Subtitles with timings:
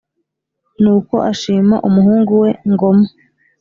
[0.81, 3.07] Nuko ashima umuhungu we Ngoma.